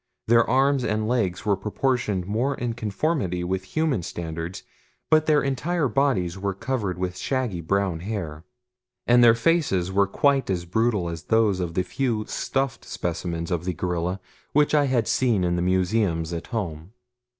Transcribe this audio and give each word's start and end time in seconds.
Their 0.25 0.49
arms 0.49 0.83
and 0.83 1.07
legs 1.07 1.45
were 1.45 1.55
proportioned 1.55 2.25
more 2.25 2.55
in 2.55 2.73
conformity 2.73 3.43
with 3.43 3.63
human 3.75 4.01
standards, 4.01 4.63
but 5.11 5.27
their 5.27 5.43
entire 5.43 5.87
bodies 5.87 6.39
were 6.39 6.55
covered 6.55 6.97
with 6.97 7.19
shaggy, 7.19 7.61
brown 7.61 7.99
hair, 7.99 8.43
and 9.05 9.23
their 9.23 9.35
faces 9.35 9.91
were 9.91 10.07
quite 10.07 10.49
as 10.49 10.65
brutal 10.65 11.07
as 11.07 11.25
those 11.25 11.59
of 11.59 11.75
the 11.75 11.83
few 11.83 12.25
stuffed 12.25 12.83
specimens 12.83 13.51
of 13.51 13.63
the 13.63 13.73
gorilla 13.75 14.19
which 14.53 14.73
I 14.73 14.85
had 14.85 15.07
seen 15.07 15.43
in 15.43 15.55
the 15.55 15.61
museums 15.61 16.33
at 16.33 16.47
home. 16.47 16.93